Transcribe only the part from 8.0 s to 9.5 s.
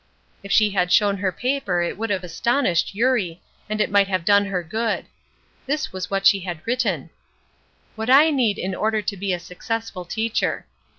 I need in order to be a